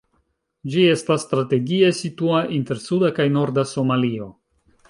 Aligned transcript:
Ĝi 0.75 0.85
estas 0.93 1.25
strategie 1.27 1.91
situa 1.99 2.41
inter 2.57 2.83
suda 2.87 3.15
kaj 3.21 3.31
norda 3.39 3.71
Somalio. 3.77 4.33